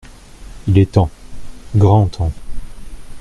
Il 0.67 0.79
est 0.79 0.93
temps,. 0.93 1.11
grand 1.75 2.07
temps!… 2.07 2.31